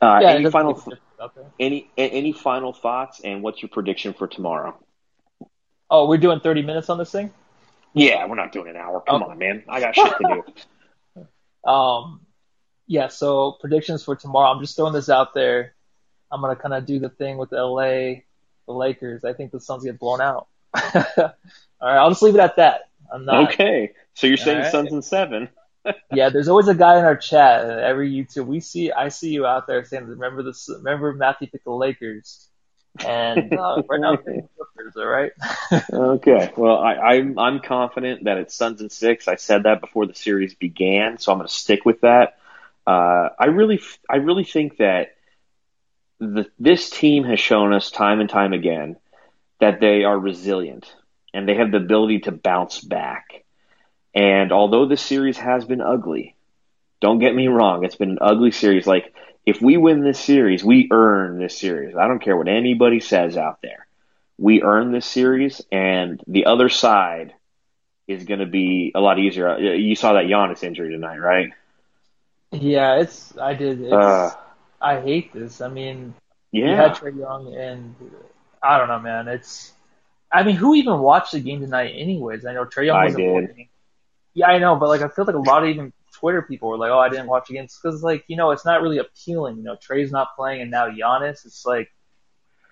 [0.00, 1.50] uh, Yeah, any final make a difference out there.
[1.58, 4.78] any any final thoughts and what's your prediction for tomorrow?
[5.90, 7.30] Oh, we're doing 30 minutes on this thing?
[7.94, 9.00] Yeah, we're not doing an hour.
[9.00, 9.32] Come Okay.
[9.32, 9.64] on, man.
[9.68, 11.24] I got shit to do.
[11.70, 12.20] Um,
[12.86, 14.48] yeah, so predictions for tomorrow.
[14.50, 15.74] I'm just throwing this out there.
[16.30, 18.22] I'm gonna kind of do the thing with LA,
[18.66, 19.24] the Lakers.
[19.24, 20.46] I think the Suns get blown out.
[20.74, 20.92] All
[21.82, 22.82] right, I'll just leave it at that.
[23.12, 23.52] I'm not.
[23.52, 24.70] okay, so you're saying right.
[24.72, 25.48] Suns and seven?
[26.10, 27.64] Yeah, there's always a guy in our chat.
[27.68, 30.68] Every YouTube we see, I see you out there saying, "Remember this?
[30.68, 32.48] Remember Matthew picked the Lakers."
[33.04, 34.96] And uh, right now, Clippers.
[34.96, 35.32] All right.
[35.92, 36.52] Okay.
[36.56, 39.28] Well, I, I'm I'm confident that it's Suns and six.
[39.28, 42.38] I said that before the series began, so I'm going to stick with that.
[42.86, 45.16] Uh, I really I really think that
[46.20, 48.96] the this team has shown us time and time again
[49.60, 50.94] that they are resilient
[51.34, 53.44] and they have the ability to bounce back.
[54.14, 56.34] And although this series has been ugly,
[57.00, 58.86] don't get me wrong, it's been an ugly series.
[58.86, 59.14] Like
[59.46, 61.96] if we win this series, we earn this series.
[61.96, 63.88] I don't care what anybody says out there
[64.38, 67.34] we earn this series, and the other side
[68.06, 69.58] is going to be a lot easier.
[69.58, 71.50] You saw that Giannis injury tonight, right?
[72.52, 73.36] Yeah, it's.
[73.36, 73.82] I did.
[73.82, 74.30] It's, Uh,
[74.80, 75.60] I hate this.
[75.60, 76.14] I mean,
[76.52, 77.94] you had Trae Young, and
[78.62, 79.28] I don't know, man.
[79.28, 79.72] It's.
[80.32, 82.46] I mean, who even watched the game tonight, anyways?
[82.46, 83.67] I know Trae Young wasn't.
[84.38, 86.76] Yeah, I know, but like, I feel like a lot of even Twitter people were
[86.76, 89.56] like, "Oh, I didn't watch against," because like, you know, it's not really appealing.
[89.56, 91.44] You know, Trae's not playing, and now Giannis.
[91.44, 91.90] It's like,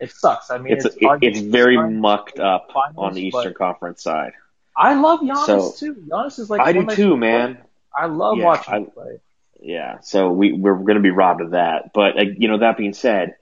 [0.00, 0.48] it sucks.
[0.52, 4.34] I mean, it's it's it, it's very mucked up finals, on the Eastern Conference side.
[4.76, 5.94] I love Giannis So- too.
[6.08, 7.58] Giannis is like I do too, man.
[7.92, 9.18] I love Yeah, watching I- him play.
[9.60, 11.92] Yeah, so we we're going to be robbed of that.
[11.92, 13.34] But uh, you know, that being said,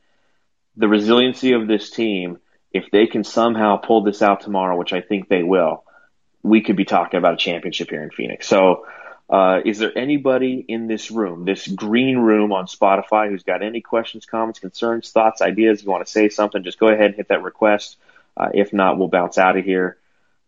[0.76, 2.38] the resiliency of this team
[2.72, 5.83] if they can somehow pull this out tomorrow, which I think they will,
[6.44, 8.46] we could be talking about a championship here in Phoenix.
[8.46, 8.86] So,
[9.30, 13.80] uh, is there anybody in this room, this green room on Spotify, who's got any
[13.80, 15.82] questions, comments, concerns, thoughts, ideas?
[15.82, 17.96] You want to say something, just go ahead and hit that request.
[18.36, 19.96] Uh, if not, we'll bounce out of here.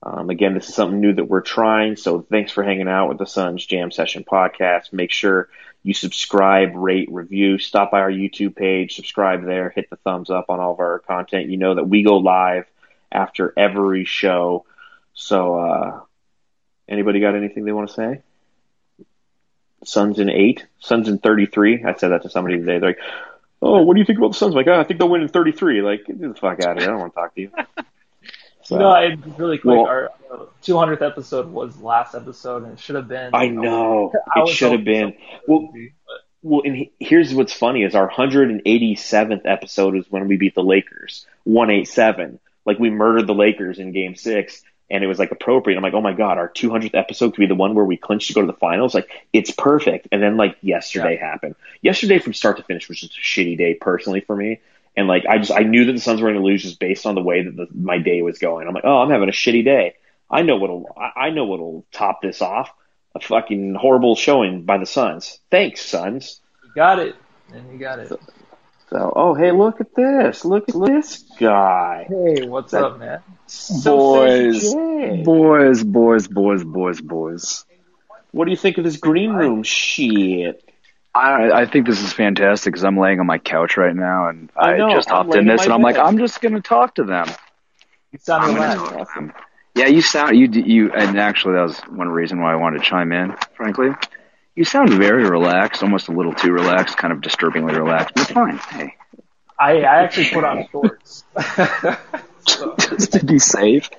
[0.02, 1.96] Um, again, this is something new that we're trying.
[1.96, 4.92] So thanks for hanging out with the Suns Jam Session podcast.
[4.92, 5.48] Make sure
[5.82, 10.46] you subscribe, rate, review, stop by our YouTube page, subscribe there, hit the thumbs up
[10.50, 11.48] on all of our content.
[11.48, 12.66] You know that we go live
[13.10, 14.66] after every show.
[15.16, 16.00] So, uh,
[16.88, 18.22] anybody got anything they want to say?
[19.84, 21.84] Suns in eight, Suns in 33.
[21.84, 22.78] I said that to somebody today.
[22.78, 22.98] They're like,
[23.62, 24.54] oh, what do you think about the Suns?
[24.54, 25.82] I'm like, oh, I think they'll win in 33.
[25.82, 26.90] Like, get the fuck out of here.
[26.90, 27.50] I don't want to talk to you.
[28.66, 29.76] So, no, I, really quick.
[29.76, 33.30] Well, our uh, 200th episode was last episode, and it should have been.
[33.32, 35.14] I know I it should have been.
[35.46, 35.92] Well, be,
[36.42, 41.26] well, and here's what's funny: is our 187th episode is when we beat the Lakers,
[41.44, 42.40] 187.
[42.64, 45.76] Like we murdered the Lakers in Game Six, and it was like appropriate.
[45.76, 48.28] I'm like, oh my god, our 200th episode could be the one where we clinch
[48.28, 48.94] to go to the finals.
[48.94, 50.08] Like, it's perfect.
[50.12, 51.30] And then like yesterday yeah.
[51.30, 51.56] happened.
[51.82, 54.60] Yesterday from start to finish was just a shitty day personally for me.
[54.96, 57.04] And like, I just I knew that the Suns were going to lose just based
[57.04, 58.66] on the way that the, my day was going.
[58.66, 59.96] I'm like, oh, I'm having a shitty day.
[60.30, 62.72] I know what'll I know what'll top this off.
[63.14, 65.38] A fucking horrible showing by the Suns.
[65.50, 66.40] Thanks, Suns.
[66.64, 67.16] You got it.
[67.52, 68.08] And you got it.
[68.08, 68.18] So,
[68.90, 70.44] so, oh, hey, look at this.
[70.44, 72.06] Look at this guy.
[72.08, 73.20] Hey, what's that, up, man?
[73.84, 74.74] Boys,
[75.24, 77.64] boys, boys, boys, boys, boys.
[78.30, 80.62] What do you think of this Greenroom shit?
[81.14, 84.50] I, I think this is fantastic because I'm laying on my couch right now and
[84.54, 87.04] I, I just hopped in this and I'm like, I'm just going to talk to
[87.04, 87.28] them.
[88.12, 89.12] You sound relaxed.
[89.74, 92.84] Yeah, you sound you you and actually that was one reason why I wanted to
[92.84, 93.34] chime in.
[93.56, 93.90] Frankly,
[94.56, 98.14] you sound very relaxed, almost a little too relaxed, kind of disturbingly relaxed.
[98.14, 98.56] But fine.
[98.56, 98.94] Hey,
[99.58, 101.24] I I actually put on shorts
[102.46, 103.90] just to be safe.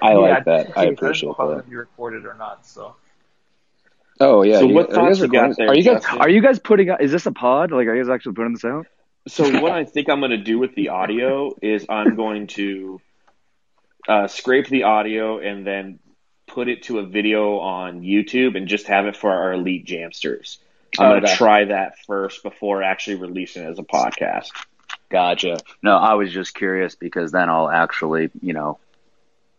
[0.00, 0.78] I yeah, like that.
[0.78, 1.62] I appreciate that.
[1.64, 2.96] If you recorded or not, so.
[4.20, 4.60] Oh yeah.
[4.60, 5.68] So you, what thoughts you got there?
[5.68, 6.88] Are you guys are you guys putting?
[7.00, 7.72] Is this a pod?
[7.72, 8.86] Like, are you guys actually putting this out?
[9.28, 13.00] So what I think I'm going to do with the audio is I'm going to
[14.08, 16.00] uh, scrape the audio and then
[16.52, 20.58] put it to a video on YouTube and just have it for our elite jamsters.
[20.98, 24.48] I'm going to try that first before actually releasing it as a podcast.
[25.08, 25.58] Gotcha.
[25.82, 28.78] No, I was just curious because then I'll actually, you know,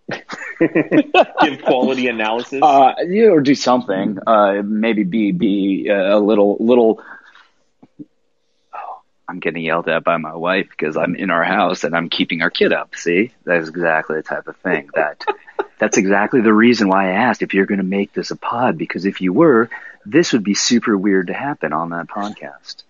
[0.12, 2.62] give quality analysis.
[2.62, 4.19] Uh, yeah, or do something.
[4.25, 7.01] Uh, maybe be be uh, a little little.
[8.73, 12.10] Oh, I'm getting yelled at by my wife because I'm in our house and I'm
[12.10, 12.95] keeping our kid up.
[12.95, 15.23] See, that's exactly the type of thing that.
[15.79, 18.77] That's exactly the reason why I asked if you're going to make this a pod
[18.77, 19.69] because if you were,
[20.05, 22.83] this would be super weird to happen on that podcast.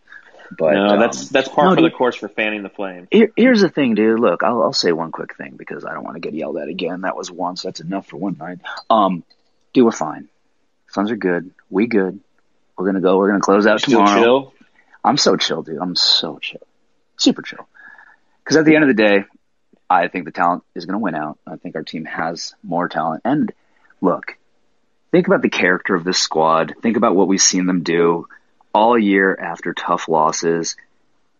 [0.55, 3.07] But no, that's um, that's part no, of the course for fanning the flame.
[3.09, 4.19] Here, here's the thing, dude.
[4.19, 6.67] Look, I'll, I'll say one quick thing because I don't want to get yelled at
[6.67, 7.01] again.
[7.01, 7.63] That was once.
[7.63, 8.59] That's enough for one night.
[8.89, 9.23] Um,
[9.73, 10.27] dude, we're fine.
[10.89, 11.51] Suns are good.
[11.69, 12.19] We good.
[12.77, 13.17] We're gonna go.
[13.17, 14.21] We're gonna close out You're tomorrow.
[14.21, 14.53] Chill?
[15.03, 15.79] I'm so chill, dude.
[15.79, 16.65] I'm so chill,
[17.17, 17.67] super chill.
[18.43, 19.25] Because at the end of the day,
[19.89, 21.37] I think the talent is gonna win out.
[21.45, 23.21] I think our team has more talent.
[23.25, 23.51] And
[24.01, 24.37] look,
[25.11, 26.75] think about the character of this squad.
[26.81, 28.27] Think about what we've seen them do
[28.73, 30.75] all year after tough losses.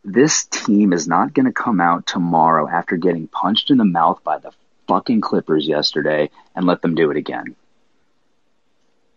[0.06, 4.24] This team is not going to come out tomorrow after getting punched in the mouth
[4.24, 4.52] by the
[4.88, 7.56] fucking Clippers yesterday and let them do it again.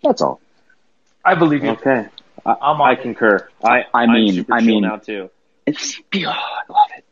[0.03, 0.41] That's all.
[1.25, 1.71] I believe you.
[1.71, 2.07] Okay.
[2.45, 3.49] I, I concur.
[3.65, 5.31] I, I mean, I mean, now too.
[5.67, 6.39] It's beyond.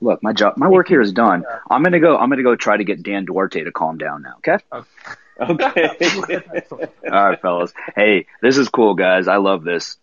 [0.05, 0.15] I love it.
[0.15, 1.45] Look, my job, my work here is done.
[1.71, 2.17] I'm gonna go.
[2.17, 4.35] I'm gonna go try to get Dan Duarte to calm down now.
[4.39, 4.59] Okay.
[5.41, 5.89] Okay.
[7.11, 7.73] All right, fellas.
[7.95, 9.29] Hey, this is cool, guys.
[9.29, 9.97] I love this.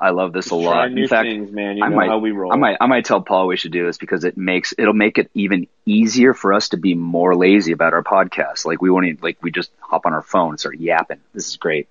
[0.00, 0.90] I love this a lot.
[0.90, 1.76] In fact, things, man.
[1.76, 2.50] You I might, how we roll.
[2.50, 5.18] I might, I might tell Paul we should do this because it makes it'll make
[5.18, 8.64] it even easier for us to be more lazy about our podcast.
[8.64, 11.20] Like we won't even, like we just hop on our phone and start yapping.
[11.34, 11.86] This is great.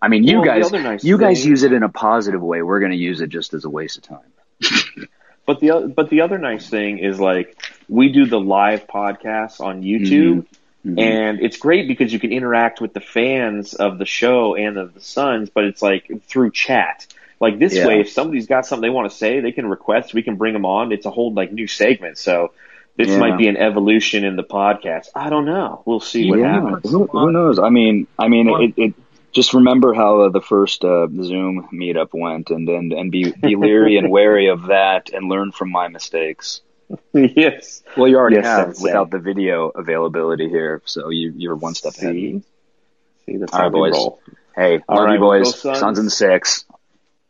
[0.00, 2.62] I mean, you well, guys, nice you thing, guys use it in a positive way.
[2.62, 4.32] We're going to use it just as a waste of time.
[5.46, 7.56] but the but the other nice thing is like
[7.88, 10.38] we do the live podcasts on YouTube.
[10.38, 10.56] Mm-hmm.
[10.86, 11.00] Mm-hmm.
[11.00, 14.94] And it's great because you can interact with the fans of the show and of
[14.94, 17.08] the Suns, but it's like through chat.
[17.40, 17.88] Like this yeah.
[17.88, 20.14] way, if somebody's got something they want to say, they can request.
[20.14, 20.92] We can bring them on.
[20.92, 22.18] It's a whole like new segment.
[22.18, 22.52] So
[22.96, 23.18] this yeah.
[23.18, 25.08] might be an evolution in the podcast.
[25.14, 25.82] I don't know.
[25.84, 26.60] We'll see what yeah.
[26.60, 26.90] happens.
[26.90, 27.58] Who, who, knows?
[27.58, 28.94] I mean, I mean, it, it
[29.36, 33.54] just remember how uh, the first uh, Zoom meetup went, and and and be be
[33.54, 36.62] leery and wary of that, and learn from my mistakes.
[37.12, 37.82] yes.
[37.96, 41.92] Well, you already yes, have without the video availability here, so you you're one step
[41.92, 42.06] See?
[42.06, 42.42] ahead.
[43.26, 43.92] See, that's All right, boys.
[43.92, 44.20] Roll.
[44.56, 45.60] Hey, All love right, you boys.
[45.60, 45.78] Sons.
[45.78, 46.64] Suns and six.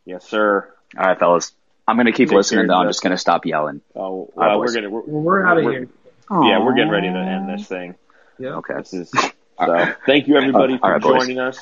[0.05, 0.73] Yes, sir.
[0.97, 1.53] All right, fellas.
[1.89, 2.69] I'm gonna keep Take listening.
[2.69, 3.81] Though I'm just gonna stop yelling.
[3.97, 5.89] Oh, well, we're gonna we're, we're out of here.
[6.31, 7.97] Yeah, we're getting ready to end this thing.
[8.39, 8.57] Yeah.
[8.57, 8.75] Okay.
[8.77, 9.95] This is so.
[10.07, 11.23] Thank you everybody for right, boys.
[11.23, 11.59] joining us.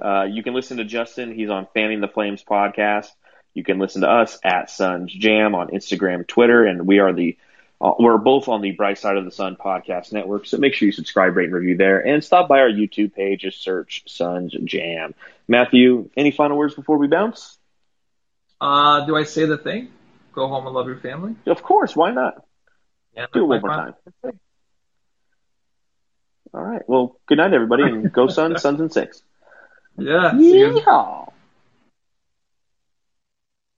[0.00, 1.34] Uh, you can listen to Justin.
[1.34, 3.08] He's on Fanning the Flames podcast.
[3.54, 7.36] You can listen to us at Suns Jam on Instagram, Twitter, and we are the
[7.80, 10.46] uh, we're both on the Bright Side of the Sun podcast network.
[10.46, 13.42] So make sure you subscribe, rate, and review there, and stop by our YouTube page.
[13.42, 15.14] Just search Suns Jam.
[15.46, 17.56] Matthew, any final words before we bounce?
[18.60, 19.90] Uh, do I say the thing?
[20.32, 21.36] Go home and love your family.
[21.46, 21.94] Of course.
[21.94, 22.44] Why not?
[23.16, 24.38] Yeah, Do it one more thing.
[26.54, 26.82] All right.
[26.88, 28.60] Well, good night, everybody, and go Suns.
[28.62, 29.22] Suns and six.
[29.98, 30.32] Yeah.
[30.32, 31.32] Yeehaw.